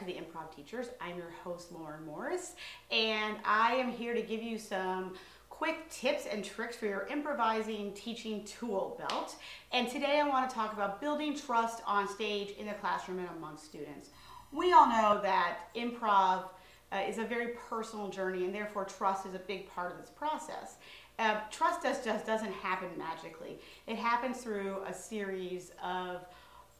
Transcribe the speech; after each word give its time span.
I 0.00 1.10
am 1.10 1.18
your 1.18 1.30
host, 1.44 1.72
Lauren 1.72 2.06
Morris, 2.06 2.54
and 2.90 3.36
I 3.44 3.74
am 3.74 3.92
here 3.92 4.14
to 4.14 4.22
give 4.22 4.42
you 4.42 4.58
some 4.58 5.14
quick 5.50 5.90
tips 5.90 6.24
and 6.24 6.42
tricks 6.42 6.74
for 6.76 6.86
your 6.86 7.06
improvising 7.08 7.92
teaching 7.92 8.44
tool 8.44 8.98
belt. 8.98 9.36
And 9.72 9.90
today 9.90 10.18
I 10.18 10.26
want 10.26 10.48
to 10.48 10.56
talk 10.56 10.72
about 10.72 11.02
building 11.02 11.36
trust 11.36 11.82
on 11.86 12.08
stage 12.08 12.54
in 12.58 12.66
the 12.66 12.72
classroom 12.74 13.18
and 13.18 13.28
among 13.36 13.58
students. 13.58 14.08
We 14.52 14.72
all 14.72 14.86
know 14.86 15.20
that 15.22 15.58
improv 15.76 16.44
uh, 16.92 17.02
is 17.06 17.18
a 17.18 17.24
very 17.24 17.48
personal 17.68 18.08
journey 18.08 18.46
and 18.46 18.54
therefore 18.54 18.86
trust 18.86 19.26
is 19.26 19.34
a 19.34 19.38
big 19.40 19.68
part 19.68 19.92
of 19.92 19.98
this 19.98 20.08
process. 20.08 20.76
Uh, 21.18 21.40
trust 21.50 21.82
just, 21.82 22.06
just 22.06 22.24
doesn't 22.24 22.52
happen 22.54 22.88
magically. 22.96 23.58
It 23.86 23.96
happens 23.96 24.38
through 24.38 24.78
a 24.86 24.94
series 24.94 25.72
of 25.84 26.24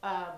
uh, 0.01 0.31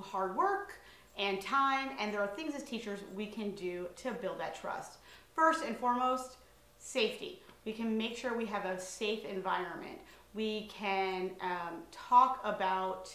hard 0.00 0.36
work 0.36 0.74
and 1.18 1.40
time, 1.40 1.90
and 1.98 2.12
there 2.12 2.20
are 2.20 2.26
things 2.26 2.54
as 2.54 2.62
teachers 2.62 3.00
we 3.14 3.26
can 3.26 3.52
do 3.52 3.88
to 3.96 4.12
build 4.12 4.38
that 4.40 4.54
trust. 4.60 4.98
First 5.34 5.64
and 5.64 5.76
foremost, 5.76 6.36
safety. 6.78 7.40
We 7.64 7.72
can 7.72 7.96
make 7.96 8.16
sure 8.16 8.36
we 8.36 8.46
have 8.46 8.64
a 8.64 8.78
safe 8.78 9.24
environment. 9.24 9.98
We 10.34 10.68
can 10.72 11.30
um, 11.40 11.82
talk 11.90 12.40
about 12.44 13.14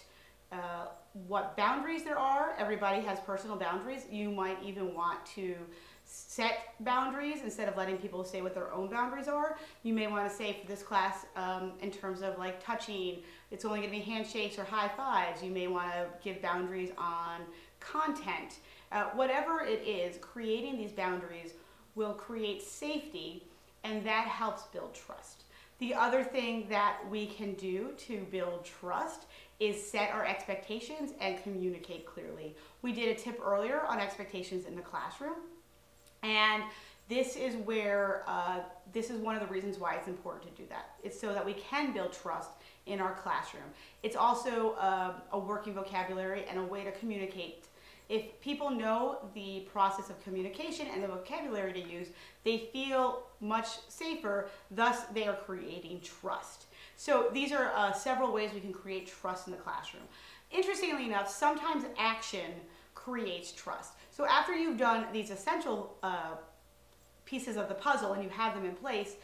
uh, 0.52 0.88
what 1.28 1.56
boundaries 1.56 2.04
there 2.04 2.18
are. 2.18 2.56
Everybody 2.58 3.02
has 3.02 3.20
personal 3.20 3.56
boundaries. 3.56 4.04
You 4.12 4.30
might 4.30 4.58
even 4.64 4.94
want 4.94 5.26
to 5.36 5.56
set 6.04 6.74
boundaries 6.82 7.40
instead 7.44 7.70
of 7.70 7.78
letting 7.78 7.98
people 7.98 8.24
say 8.26 8.42
what 8.42 8.54
their 8.54 8.74
own 8.74 8.90
boundaries 8.90 9.30
are. 9.30 9.58
You 9.84 9.94
may 9.94 10.08
want 10.08 10.30
to 10.30 10.36
say 10.36 10.58
for 10.60 10.68
this 10.68 10.84
class, 10.84 11.26
um, 11.38 11.74
in 11.82 11.90
terms 11.90 12.22
of 12.22 12.38
like 12.38 12.62
touching, 12.62 13.20
it's 13.50 13.64
only 13.64 13.80
going 13.80 13.92
to 13.92 13.98
be 13.98 14.04
handshakes 14.04 14.60
or 14.60 14.66
high 14.66 14.90
fives. 14.90 15.42
You 15.42 15.52
may 15.52 15.68
want 15.68 15.92
to 15.94 16.08
give 16.22 16.42
boundaries 16.42 16.92
on 16.98 17.42
content. 17.82 18.60
Uh, 18.92 19.06
whatever 19.14 19.62
it 19.62 19.86
is, 19.86 20.18
creating 20.22 20.78
these 20.78 20.92
boundaries 20.92 21.54
will 21.96 22.14
create 22.14 22.62
safety 22.62 23.44
and 23.84 24.06
that 24.06 24.28
helps 24.28 24.64
build 24.64 24.94
trust. 24.94 25.44
The 25.80 25.94
other 25.96 26.24
thing 26.24 26.68
that 26.70 27.00
we 27.10 27.26
can 27.26 27.54
do 27.54 27.90
to 28.06 28.20
build 28.32 28.66
trust 28.66 29.26
is 29.60 29.82
set 29.82 30.12
our 30.12 30.26
expectations 30.26 31.12
and 31.20 31.42
communicate 31.42 32.06
clearly. 32.06 32.56
We 32.82 32.94
did 32.94 33.10
a 33.10 33.20
tip 33.20 33.40
earlier 33.44 33.82
on 33.82 34.00
expectations 34.00 34.66
in 34.66 34.76
the 34.76 34.82
classroom. 34.82 35.36
And 36.24 36.64
this 37.10 37.36
is 37.36 37.56
where, 37.66 38.24
uh, 38.28 38.60
this 38.94 39.10
is 39.10 39.18
one 39.18 39.36
of 39.36 39.42
the 39.42 39.48
reasons 39.54 39.78
why 39.78 39.96
it's 39.96 40.08
important 40.08 40.56
to 40.56 40.62
do 40.62 40.68
that. 40.70 40.92
It's 41.04 41.20
so 41.20 41.34
that 41.34 41.46
we 41.46 41.54
can 41.54 41.94
build 41.94 42.14
trust 42.14 42.52
in 42.86 43.02
our 43.02 43.14
classroom. 43.16 43.64
It's 44.02 44.16
also 44.16 44.72
uh, 44.74 45.14
a 45.32 45.40
working 45.40 45.74
vocabulary 45.74 46.46
and 46.50 46.58
a 46.60 46.64
way 46.64 46.84
to 46.84 46.92
communicate. 46.92 47.68
If 48.10 48.42
people 48.42 48.70
know 48.70 49.30
the 49.34 49.68
process 49.72 50.10
of 50.10 50.22
communication 50.24 50.88
and 50.94 51.02
the 51.02 51.08
vocabulary 51.08 51.72
to 51.74 51.80
use, 51.80 52.08
they 52.44 52.70
feel 52.74 53.24
much 53.40 53.68
safer, 53.88 54.50
thus 54.70 55.04
they 55.14 55.28
are 55.28 55.36
creating 55.36 56.02
trust. 56.02 56.66
So 56.98 57.30
these 57.34 57.52
are 57.54 57.72
uh, 57.74 57.94
several 57.94 58.34
ways 58.34 58.52
we 58.54 58.60
can 58.60 58.74
create 58.74 59.08
trust 59.08 59.48
in 59.48 59.52
the 59.52 59.60
classroom. 59.60 60.04
Interestingly 60.52 61.06
enough, 61.06 61.30
sometimes 61.30 61.86
action 61.98 62.52
creates 62.94 63.54
trust. 63.54 63.94
So 64.12 64.26
after 64.26 64.54
you've 64.54 64.78
done 64.78 65.06
these 65.14 65.32
essential 65.32 65.98
uh, 66.04 66.36
pieces 67.32 67.56
of 67.58 67.68
the 67.70 67.74
puzzle 67.74 68.14
and 68.14 68.24
you 68.24 68.30
have 68.30 68.54
them 68.54 68.66
in 68.66 68.76
place, 68.76 69.16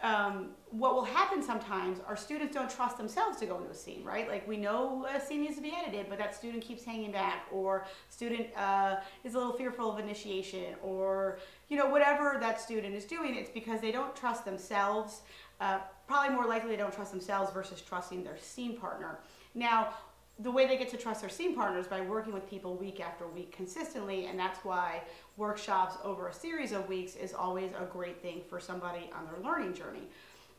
um, 0.00 0.50
what 0.70 0.94
will 0.94 1.04
happen 1.04 1.42
sometimes 1.42 1.98
are 2.06 2.16
students 2.16 2.54
don't 2.54 2.70
trust 2.70 2.96
themselves 2.96 3.38
to 3.40 3.46
go 3.46 3.56
into 3.56 3.70
a 3.70 3.74
scene, 3.74 4.04
right? 4.04 4.28
Like 4.28 4.46
we 4.46 4.56
know 4.56 5.06
a 5.12 5.20
scene 5.20 5.42
needs 5.42 5.56
to 5.56 5.62
be 5.62 5.72
edited, 5.76 6.08
but 6.08 6.18
that 6.18 6.36
student 6.36 6.62
keeps 6.62 6.84
hanging 6.84 7.10
back, 7.10 7.46
or 7.50 7.84
student 8.08 8.46
uh, 8.56 8.96
is 9.24 9.34
a 9.34 9.38
little 9.38 9.54
fearful 9.54 9.90
of 9.90 9.98
initiation, 9.98 10.76
or 10.82 11.40
you 11.68 11.76
know 11.76 11.88
whatever 11.88 12.36
that 12.40 12.60
student 12.60 12.94
is 12.94 13.04
doing, 13.04 13.34
it's 13.34 13.50
because 13.50 13.80
they 13.80 13.90
don't 13.90 14.14
trust 14.14 14.44
themselves. 14.44 15.22
Uh, 15.60 15.80
probably 16.06 16.32
more 16.32 16.46
likely 16.46 16.70
they 16.70 16.76
don't 16.76 16.94
trust 16.94 17.10
themselves 17.10 17.52
versus 17.52 17.82
trusting 17.82 18.22
their 18.22 18.38
scene 18.38 18.76
partner. 18.76 19.18
Now, 19.56 19.94
the 20.40 20.50
way 20.50 20.66
they 20.66 20.76
get 20.76 20.88
to 20.90 20.96
trust 20.96 21.20
their 21.20 21.30
scene 21.30 21.54
partners 21.54 21.86
by 21.86 22.00
working 22.00 22.32
with 22.32 22.48
people 22.48 22.76
week 22.76 23.00
after 23.00 23.26
week 23.26 23.50
consistently 23.50 24.26
and 24.26 24.38
that's 24.38 24.64
why 24.64 25.02
workshops 25.36 25.96
over 26.04 26.28
a 26.28 26.32
series 26.32 26.72
of 26.72 26.88
weeks 26.88 27.16
is 27.16 27.34
always 27.34 27.72
a 27.72 27.84
great 27.84 28.22
thing 28.22 28.42
for 28.48 28.60
somebody 28.60 29.10
on 29.16 29.24
their 29.26 29.42
learning 29.42 29.74
journey. 29.74 30.02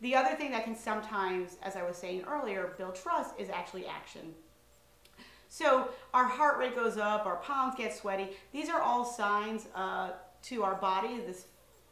The 0.01 0.15
other 0.15 0.35
thing 0.35 0.51
that 0.51 0.63
can 0.63 0.75
sometimes 0.75 1.57
as 1.63 1.75
i 1.75 1.83
was 1.83 1.97
saying 1.97 2.23
earlier 2.27 2.73
build 2.77 2.95
trust 2.95 3.35
is 3.37 3.49
actually 3.49 3.85
action. 3.85 4.33
So 5.47 5.89
our 6.13 6.25
heart 6.25 6.57
rate 6.59 6.75
goes 6.75 6.97
up 6.97 7.25
our 7.25 7.37
palms 7.37 7.75
get 7.75 7.95
sweaty. 7.95 8.29
These 8.51 8.69
are 8.69 8.81
all 8.81 9.05
signs 9.05 9.67
uh, 9.75 10.11
to 10.43 10.63
our 10.63 10.75
body 10.75 11.19
this 11.25 11.45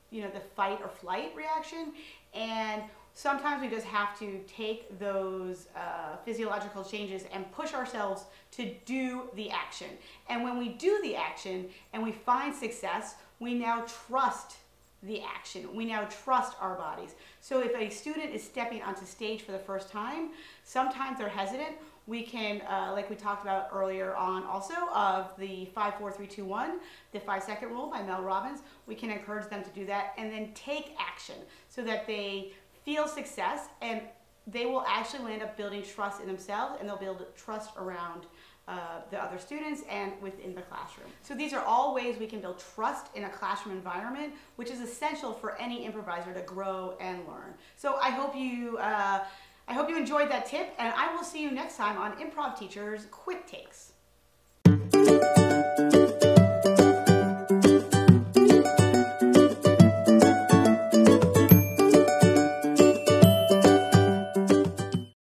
you 0.09 0.22
know 0.22 0.30
the 0.30 0.40
fight 0.40 0.80
or 0.81 0.90
flight 0.90 1.34
reaction 1.36 1.94
and 2.34 2.84
sometimes 3.17 3.63
we 3.63 3.67
just 3.67 3.88
have 3.88 4.17
to 4.19 4.39
take 4.47 5.00
those 5.00 5.69
uh, 5.75 6.17
physiological 6.23 6.83
changes 6.83 7.23
and 7.33 7.51
push 7.51 7.73
ourselves 7.73 8.25
to 8.51 8.72
do 8.85 9.23
the 9.33 9.50
action. 9.50 9.88
And 10.29 10.44
when 10.44 10.59
we 10.59 10.69
do 10.69 11.00
the 11.01 11.16
action 11.16 11.67
and 11.94 12.03
we 12.03 12.11
find 12.11 12.53
success, 12.53 13.16
we 13.39 13.56
now 13.56 13.85
trust 14.07 14.57
the 15.01 15.22
action. 15.23 15.75
We 15.75 15.85
now 15.85 16.07
trust 16.23 16.57
our 16.61 16.75
bodies. 16.75 17.16
So 17.41 17.59
if 17.61 17.75
a 17.75 17.89
student 17.89 18.35
is 18.35 18.44
stepping 18.44 18.83
onto 18.83 19.06
stage 19.06 19.41
for 19.41 19.51
the 19.51 19.59
first 19.59 19.89
time, 19.89 20.29
sometimes 20.63 21.17
they're 21.17 21.27
hesitant. 21.27 21.75
We 22.06 22.22
can, 22.22 22.61
uh, 22.61 22.91
like 22.94 23.09
we 23.09 23.16
talked 23.16 23.44
about 23.44 23.69
earlier 23.73 24.16
on 24.16 24.44
also, 24.44 24.75
of 24.94 25.31
the 25.38 25.66
5, 25.73 25.95
4, 25.95 26.11
3, 26.11 26.27
2, 26.27 26.45
1, 26.45 26.79
the 27.11 27.19
5 27.19 27.44
second 27.44 27.69
rule 27.69 27.89
by 27.89 28.01
Mel 28.03 28.22
Robbins, 28.22 28.61
we 28.85 28.95
can 28.95 29.09
encourage 29.09 29.50
them 29.50 29.63
to 29.63 29.69
do 29.72 29.85
that 29.88 30.13
and 30.17 30.31
then 30.31 30.51
take 30.53 30.95
action 31.00 31.35
so 31.67 31.83
that 31.83 32.07
they 32.07 32.53
feel 32.88 33.06
success 33.06 33.68
and 33.81 34.00
they 34.48 34.66
will 34.66 34.86
actually 34.88 35.34
end 35.34 35.44
up 35.44 35.58
building 35.58 35.84
trust 35.84 36.22
in 36.22 36.28
themselves 36.28 36.78
and 36.80 36.88
they'll 36.88 36.96
build 36.96 37.25
trust 37.36 37.72
around 37.75 38.25
uh, 38.70 39.02
the 39.12 39.22
other 39.22 39.38
students 39.38 39.81
and 39.90 40.14
within 40.22 40.56
the 40.56 40.62
classroom. 40.62 41.09
So 41.22 41.36
these 41.36 41.52
are 41.52 41.62
all 41.66 41.94
ways 41.94 42.18
we 42.18 42.28
can 42.28 42.40
build 42.40 42.64
trust 42.75 43.08
in 43.14 43.25
a 43.25 43.30
classroom 43.30 43.75
environment, 43.75 44.36
which 44.56 44.70
is 44.70 44.80
essential 44.80 45.34
for 45.34 45.58
any 45.58 45.86
improviser 45.86 46.34
to 46.34 46.42
grow 46.42 46.96
and 47.02 47.28
learn. 47.28 47.53
So 47.75 47.98
I 48.02 48.09
hope 48.12 48.34
you, 48.38 48.78
uh, 48.78 49.25
I 49.68 49.74
hope 49.74 49.90
you 49.90 49.98
enjoyed 49.98 50.31
that 50.31 50.46
tip, 50.46 50.74
and 50.80 50.94
I 50.96 51.14
will 51.14 51.25
see 51.25 51.42
you 51.42 51.52
next 51.52 51.75
time 51.75 51.98
on 51.98 52.14
Improv 52.14 52.58
Teachers 52.58 53.08
Quick 53.12 53.46
Takes. 53.48 53.92